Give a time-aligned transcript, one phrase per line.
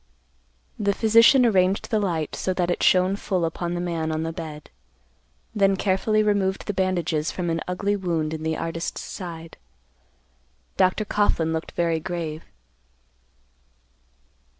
[0.79, 4.33] The physician arranged the light so that it shone full upon the man on the
[4.33, 4.71] bed,
[5.53, 9.57] then carefully removed the bandages from an ugly wound in the artist's side.
[10.75, 11.05] Dr.
[11.05, 12.43] Coughlan looked very grave.